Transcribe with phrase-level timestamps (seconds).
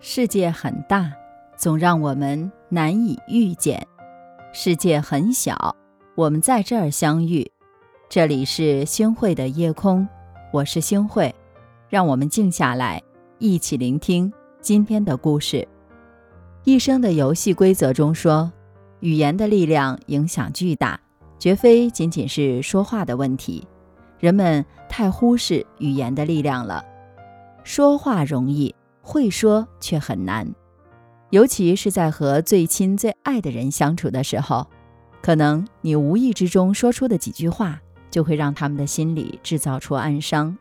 [0.00, 1.12] 世界很大，
[1.56, 3.76] 总让我们难以遇见；
[4.52, 5.74] 世界很小，
[6.14, 7.50] 我们在这儿相遇。
[8.08, 10.08] 这里是星汇的夜空，
[10.52, 11.34] 我是星汇，
[11.88, 13.02] 让我们静下来，
[13.38, 15.66] 一起聆听今天的故事。
[16.62, 18.52] 一生的游戏规则中说，
[19.00, 20.98] 语言的力量影响巨大，
[21.40, 23.66] 绝非仅仅是说话的问题。
[24.20, 26.84] 人们太忽视语言的力量了。
[27.64, 28.72] 说话容易。
[29.08, 30.46] 会说却很难，
[31.30, 34.66] 尤其是在和最亲最爱的人相处的时候，
[35.22, 37.80] 可能你无意之中说出的几句话，
[38.10, 40.54] 就会让他们的心里制造出暗伤，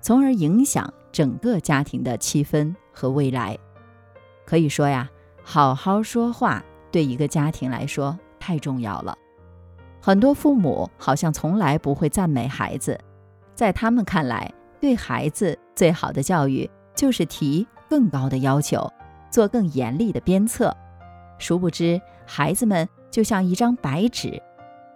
[0.00, 3.56] 从而影响整个家庭的气氛和未来。
[4.44, 5.08] 可以说呀，
[5.44, 6.60] 好好说话
[6.90, 9.16] 对一个家庭来说太重要了。
[10.00, 12.98] 很多父母好像从来不会赞美孩子，
[13.54, 17.64] 在他们看来，对孩子最好的教育就是提。
[17.92, 18.90] 更高的要求，
[19.28, 20.74] 做更严厉的鞭策。
[21.36, 24.42] 殊不知，孩子们就像一张白纸，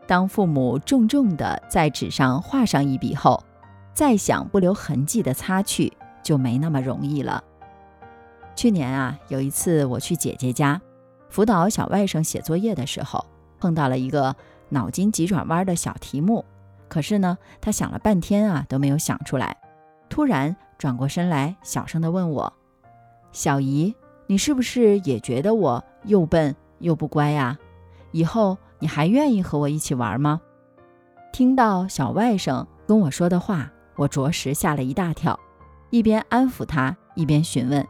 [0.07, 3.45] 当父母重重的在纸上画上一笔后，
[3.93, 7.45] 再想不留痕迹的擦去，就没那么容易了。
[8.55, 10.81] 去年啊，有一次我去姐姐家
[11.29, 13.27] 辅导小外甥写作业的时候，
[13.61, 14.35] 碰到了一个
[14.71, 16.43] 脑筋急转弯的小题目，
[16.89, 19.55] 可是呢，他想了半天啊都没有想出来，
[20.09, 22.51] 突然转过身来，小声的问我。
[23.37, 23.95] 小姨，
[24.29, 27.59] 你是不是也觉得我又笨又不乖呀？
[28.11, 30.41] 以后你还愿意和我一起玩吗？
[31.35, 35.39] 听到小外甥跟我说的话，我着实吓了一大跳，
[35.91, 37.87] 一边安抚他，一边询问：“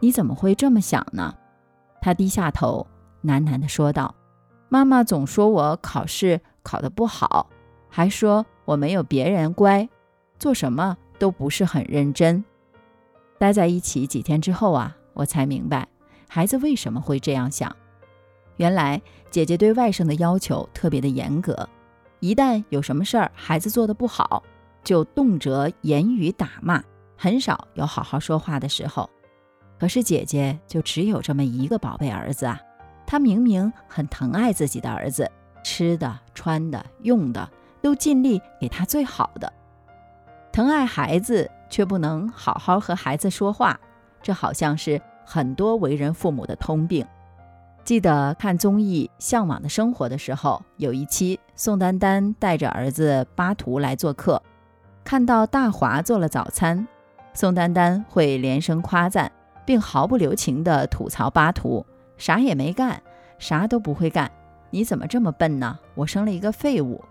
[0.00, 1.34] 你怎么会这么想呢？”
[2.00, 2.86] 他低下头，
[3.22, 4.14] 喃喃地说道
[4.70, 7.50] ：“妈妈总说我考试考得不好，
[7.90, 9.86] 还说我没有别人乖，
[10.38, 12.42] 做什么都不是很认真。”
[13.38, 15.86] 待在一起几天之后啊，我才明白
[16.28, 17.74] 孩子为什么会这样想。
[18.56, 19.00] 原来
[19.30, 21.68] 姐姐对外甥的要求特别的严格，
[22.20, 24.42] 一旦有什么事儿孩子做的不好，
[24.82, 26.82] 就动辄言语打骂，
[27.16, 29.08] 很少有好好说话的时候。
[29.78, 32.58] 可是姐姐就只有这么一个宝贝儿子啊，
[33.06, 35.30] 她明明很疼爱自己的儿子，
[35.62, 37.46] 吃的、穿的、用的
[37.82, 39.52] 都尽力给他最好的，
[40.50, 41.50] 疼爱孩子。
[41.68, 43.78] 却不能好好和孩子说话，
[44.22, 47.06] 这好像是很多为人父母的通病。
[47.84, 54.42] 记得看综艺《向往的生活》的时候，有一期宋丹丹带着儿子巴图来做客，
[55.04, 56.86] 看到大华做了早餐，
[57.32, 59.30] 宋丹丹会连声夸赞，
[59.64, 63.00] 并毫不留情地吐槽巴图啥也没干，
[63.38, 64.28] 啥都不会干，
[64.70, 65.78] 你怎么这么笨呢？
[65.94, 67.04] 我生了一个废物。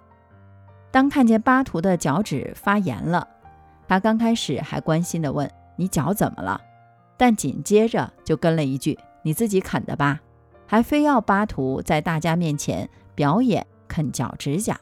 [0.92, 3.28] 当看见巴图的脚趾发炎了。
[3.88, 6.60] 他刚开始还关心地问：“你脚怎么了？”
[7.18, 10.20] 但紧接着就跟了一句：“你自己啃的吧？”
[10.68, 14.80] 还非要巴图在大家面前表演啃脚指甲。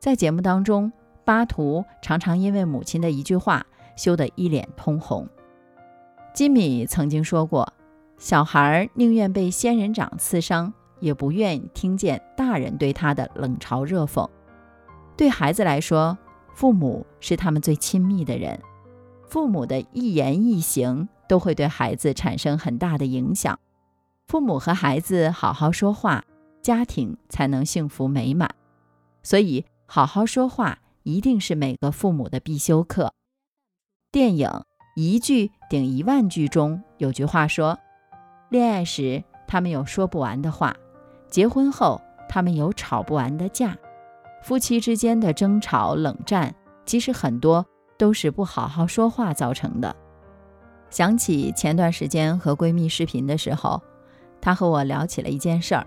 [0.00, 0.90] 在节目当中，
[1.24, 5.28] 巴图常常因为母亲的一句话羞得一脸通红。
[6.32, 7.72] 金米曾经说过
[8.18, 14.28] ：“小孩宁愿被仙人掌刺伤，也不愿听见大人对他的冷嘲热讽。”
[15.16, 16.18] 对孩子来说，
[16.54, 18.60] 父母是他们最亲密的人，
[19.28, 23.58] 父母的一言一行都会对孩子产生很大的影响。
[24.26, 26.24] 父母和孩子好好说话，
[26.62, 28.54] 家庭才能幸福美满。
[29.22, 33.12] 所以，好好说话一定是每个父母的必修课。
[34.12, 34.48] 电影
[34.94, 37.78] 《一句顶一万句》中有句话说
[38.48, 40.76] ：“恋爱时他们有说不完的话，
[41.28, 43.76] 结婚后他们有吵不完的架。”
[44.44, 47.64] 夫妻之间的争吵、冷战，其实很多
[47.96, 49.96] 都是不好好说话造成的。
[50.90, 53.82] 想起前段时间和闺蜜视频的时候，
[54.42, 55.86] 她和我聊起了一件事儿。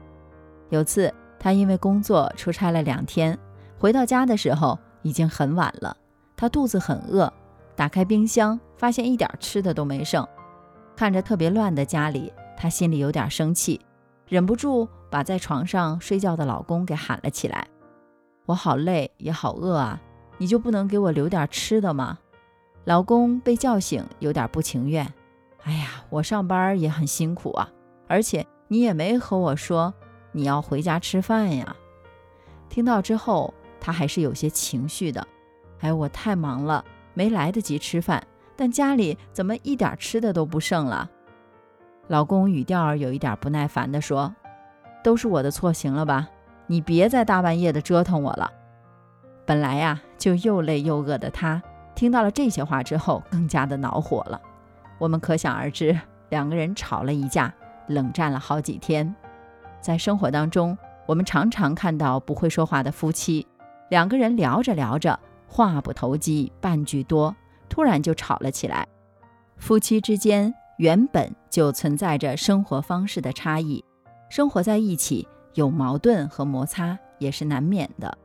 [0.69, 3.38] 有次她因为工作出差了两天，
[3.78, 5.96] 回到家的时候已经很晚了，
[6.35, 7.32] 她肚子很饿，
[7.76, 10.28] 打开冰箱发现一点吃的都没剩，
[10.96, 13.79] 看着特别乱的家里，她心里有点生气，
[14.28, 17.67] 忍不住把在床上睡觉的老公给喊了起来。
[18.47, 20.02] 我好累也好饿啊，
[20.38, 22.17] 你就不能给我留点吃的吗？
[22.85, 25.05] 老公被叫醒，有点不情愿。
[25.64, 27.70] 哎呀，我上班也很辛苦啊，
[28.08, 29.94] 而且你也没和我说
[30.32, 31.76] 你要回家吃饭呀。
[32.70, 35.28] 听到之后，他还是有些情绪的。
[35.82, 41.09] 哎，我太忙了，没来得及吃饭，但家里怎么一点吃的都不剩了？
[42.08, 44.34] 老公语调有一点不耐烦地说
[45.03, 46.29] ：“都是我的错，行了吧？”
[46.67, 48.52] 你别再大半夜的折腾我了。
[49.46, 51.61] 本来呀，就又累又饿的他，
[51.96, 54.40] 听到了这些话之后，更加的恼火了。
[54.97, 55.97] 我们可想而知，
[56.29, 57.53] 两个人吵了一架，
[57.87, 59.16] 冷战了好几天。
[59.79, 63.47] 在生活当中，我们常常看到不会说话的夫妻，
[63.90, 65.17] 两个人聊着聊着，
[65.47, 67.34] 话不投机半句多，
[67.70, 68.85] 突然就吵了起来。
[69.55, 73.81] 夫妻之间原本就存在着生活方式的差异，
[74.29, 75.25] 生活在一起
[75.58, 78.16] 有矛盾和摩擦也是难免的。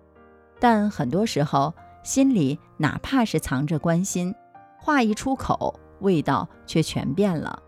[0.61, 4.35] 但很多时候，心里哪怕是藏着关心，
[4.79, 7.63] 话一出口，味道却全变了。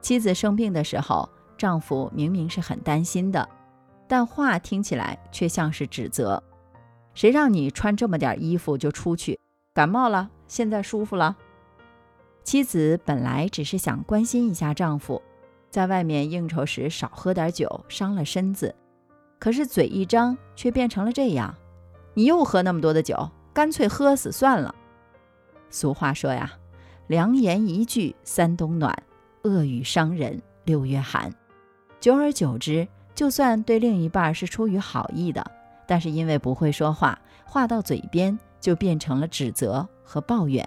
[0.00, 1.28] 妻子生病的时候，
[1.58, 3.46] 丈夫明明是很担心的，
[4.08, 6.42] 但话听起来却像是指责
[7.12, 9.38] ：“谁让你穿这么点衣服就出去？
[9.74, 11.36] 感冒了，现在舒服了。”
[12.42, 15.20] 妻子本来只是想关心一下丈夫，
[15.70, 18.74] 在外面应酬时少喝点酒，伤了身子。
[19.44, 21.54] 可是嘴一张，却变成了这样
[22.16, 24.74] ：“你又喝那么多的酒，干脆喝死算了。”
[25.68, 26.50] 俗话说呀
[27.08, 28.96] ，“良言一句三冬暖，
[29.42, 31.30] 恶语伤人六月寒。”
[32.00, 35.44] 久而久之，就算对另一半是出于好意的，
[35.86, 40.66] 但是因为不会说话，话到嘴边就变成了指责和抱怨。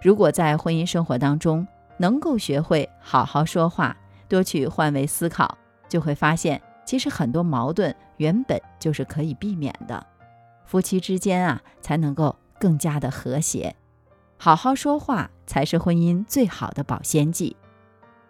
[0.00, 1.66] 如果在婚姻生活当中
[1.96, 3.96] 能够学会好好说话，
[4.28, 5.58] 多去换位思考，
[5.88, 10.06] 就会发现，其实很多矛盾原本就是可以避免的。
[10.64, 13.76] 夫妻之间啊，才能够更加的和谐。
[14.38, 17.54] 好好说话才是婚姻最好的保鲜剂。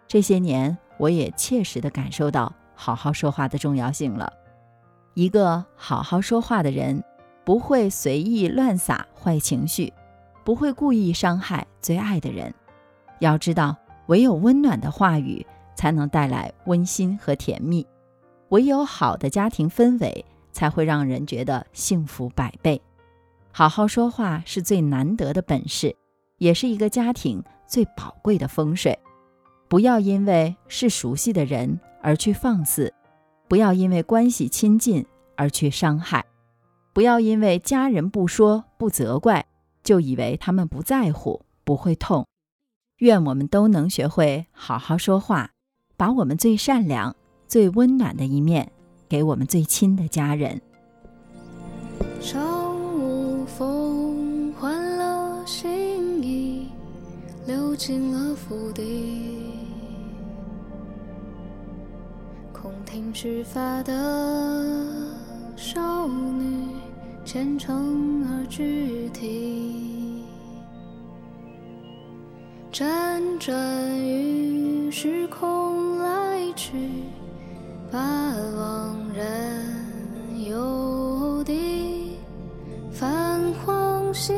[0.09, 4.33] 这些年，我也切实的感受到好好说话的重要性了。
[5.13, 7.01] 一个好好说话的人，
[7.45, 9.93] 不会随意乱撒坏情绪。
[10.43, 12.53] 不会故意伤害最爱的人。
[13.19, 13.77] 要知道，
[14.07, 17.85] 唯有温暖的话语才能带来温馨和甜蜜；
[18.49, 22.81] 唯有好的家庭氛围，才会让人觉得幸福百倍。
[23.51, 25.95] 好好说话是最难得的本事，
[26.37, 28.97] 也是一个家庭最宝贵的风水。
[29.67, 32.93] 不要因为是熟悉的人而去放肆，
[33.47, 35.05] 不要因为关系亲近
[35.35, 36.25] 而去伤害，
[36.93, 39.45] 不要因为家人不说不责怪。
[39.81, 42.27] 就以为他们不在乎，不会痛。
[42.97, 45.51] 愿我们都能学会好好说话，
[45.95, 47.15] 把我们最善良、
[47.49, 48.71] 最温暖的一面
[49.09, 50.61] 给我们最亲的家人。
[52.21, 56.67] 朝无风，换了新衣，
[57.47, 58.83] 流进了府邸。
[62.53, 64.95] 空听须发的
[65.55, 66.67] 少女，
[67.25, 70.23] 虔诚而具体。
[72.71, 76.77] 辗转于时空来去，
[77.91, 82.17] 把往人犹地。
[82.91, 84.35] 泛黄信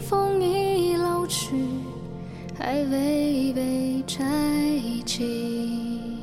[0.00, 1.54] 封已老去，
[2.58, 4.24] 还未被拆
[5.04, 6.18] 启。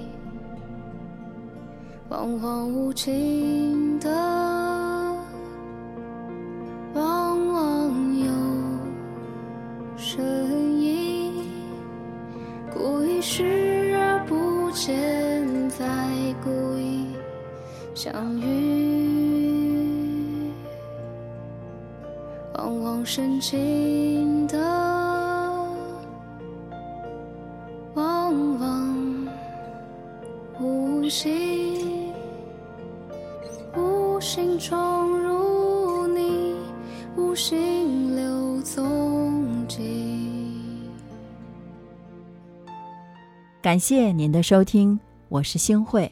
[2.10, 4.41] 惶惶无情的。
[22.72, 24.58] 往往深情的，
[27.94, 29.28] 往往
[30.58, 32.14] 无心，
[33.76, 36.56] 无心闯入你，
[37.18, 40.88] 无心留踪迹。
[43.62, 44.98] 感谢您的收听，
[45.28, 46.10] 我是星慧。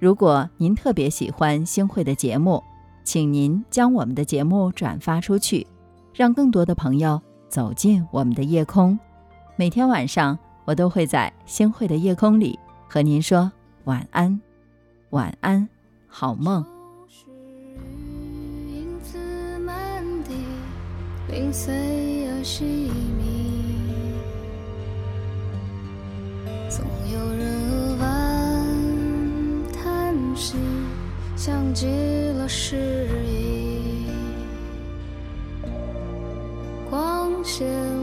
[0.00, 2.60] 如果您特别喜欢星慧的节目，
[3.04, 5.64] 请您将我们的节目转发出去，
[6.20, 8.98] 让更多的朋友走进我们的夜空。
[9.56, 13.50] 每天晚上，我都会在星慧的夜空里和您说
[13.84, 14.38] 晚安，
[15.08, 15.66] 晚安，
[16.06, 16.62] 好梦。
[21.30, 21.72] 零碎
[22.28, 22.64] 而细
[23.16, 23.56] 密。
[26.68, 27.96] 总有人
[29.72, 30.58] 叹息，
[31.34, 31.86] 像极
[32.36, 33.19] 了诗意。
[37.60, 37.99] show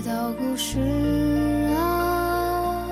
[0.00, 0.78] 直到故事
[1.76, 2.86] 啊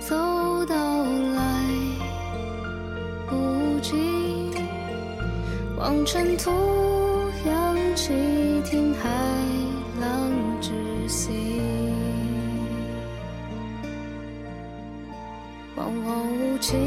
[0.00, 1.68] 走到来
[3.28, 4.50] 不及，
[5.76, 6.50] 望尘土
[7.46, 8.14] 扬起
[8.64, 9.10] 听海
[10.00, 10.32] 浪
[10.62, 10.70] 之
[11.06, 11.30] 息，
[15.76, 16.80] 往往无情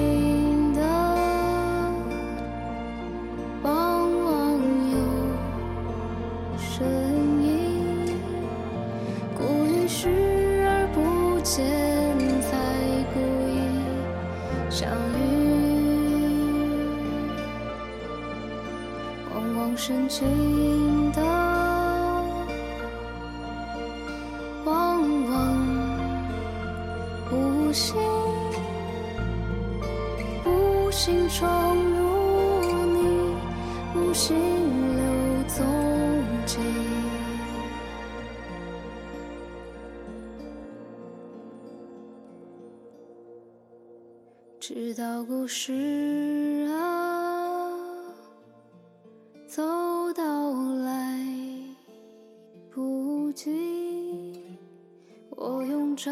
[19.87, 21.21] 深情的，
[24.65, 25.31] 往往
[27.31, 27.95] 无心。
[30.43, 32.01] 无心闯入
[32.87, 33.35] 你，
[33.95, 34.35] 无心
[34.95, 35.03] 留
[35.49, 35.63] 踪
[36.47, 36.57] 迹。
[44.59, 45.71] 直到故事
[49.55, 49.63] 走
[50.11, 50.51] 到
[50.83, 51.17] 来
[52.69, 54.59] 不及，
[55.29, 56.11] 我用这